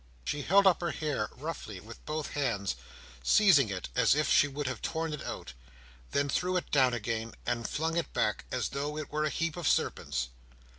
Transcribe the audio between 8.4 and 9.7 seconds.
as though it were a heap of